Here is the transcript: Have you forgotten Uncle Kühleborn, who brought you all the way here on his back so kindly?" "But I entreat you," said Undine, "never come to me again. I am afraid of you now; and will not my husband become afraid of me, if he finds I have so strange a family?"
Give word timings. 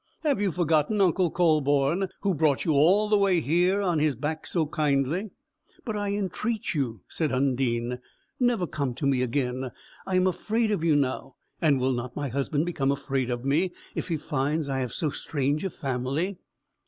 Have 0.23 0.41
you 0.41 0.51
forgotten 0.51 0.99
Uncle 0.99 1.31
Kühleborn, 1.31 2.09
who 2.21 2.33
brought 2.33 2.65
you 2.65 2.71
all 2.73 3.07
the 3.07 3.19
way 3.19 3.39
here 3.39 3.83
on 3.83 3.99
his 3.99 4.15
back 4.15 4.47
so 4.47 4.65
kindly?" 4.65 5.29
"But 5.85 5.95
I 5.95 6.11
entreat 6.13 6.73
you," 6.73 7.01
said 7.07 7.31
Undine, 7.31 7.99
"never 8.39 8.65
come 8.65 8.95
to 8.95 9.05
me 9.05 9.21
again. 9.21 9.69
I 10.07 10.15
am 10.15 10.25
afraid 10.25 10.71
of 10.71 10.83
you 10.83 10.95
now; 10.95 11.35
and 11.61 11.79
will 11.79 11.93
not 11.93 12.15
my 12.15 12.29
husband 12.29 12.65
become 12.65 12.91
afraid 12.91 13.29
of 13.29 13.45
me, 13.45 13.73
if 13.93 14.07
he 14.07 14.17
finds 14.17 14.67
I 14.67 14.79
have 14.79 14.91
so 14.91 15.11
strange 15.11 15.63
a 15.63 15.69
family?" 15.69 16.39